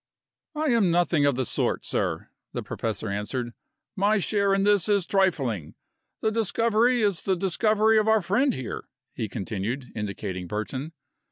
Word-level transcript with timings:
"I 0.55 0.69
am 0.69 0.89
nothing 0.89 1.27
of 1.27 1.35
the 1.35 1.45
sort, 1.45 1.85
sir," 1.85 2.31
the 2.53 2.63
professor 2.63 3.07
answered. 3.07 3.53
"My 3.95 4.17
share 4.17 4.51
in 4.51 4.63
this 4.63 4.89
is 4.89 5.05
trifling. 5.05 5.75
The 6.21 6.31
discovery 6.31 7.03
is 7.03 7.21
the 7.21 7.35
discovery 7.35 7.99
of 7.99 8.07
our 8.07 8.23
friend 8.23 8.51
here," 8.55 8.89
he 9.13 9.29
continued, 9.29 9.91
indicating 9.95 10.47
Burton. 10.47 10.93